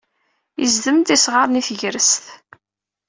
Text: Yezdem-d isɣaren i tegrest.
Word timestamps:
Yezdem-d 0.61 1.07
isɣaren 1.15 1.59
i 1.61 1.63
tegrest. 1.67 2.25